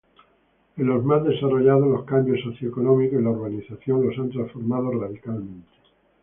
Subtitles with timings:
[0.77, 5.69] En los más desarrollados, los cambios socioeconómicos y la urbanización los han transformado radicalmente.